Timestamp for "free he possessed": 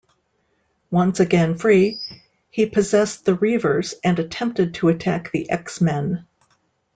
1.55-3.23